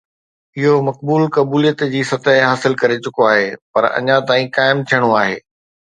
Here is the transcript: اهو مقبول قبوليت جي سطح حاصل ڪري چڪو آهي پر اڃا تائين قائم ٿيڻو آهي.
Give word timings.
اهو 0.57 0.75
مقبول 0.87 1.21
قبوليت 1.35 1.79
جي 1.93 2.01
سطح 2.11 2.35
حاصل 2.47 2.73
ڪري 2.81 2.97
چڪو 3.03 3.23
آهي 3.33 3.47
پر 3.73 3.83
اڃا 3.99 4.17
تائين 4.29 4.47
قائم 4.57 4.77
ٿيڻو 4.89 5.11
آهي. 5.21 5.37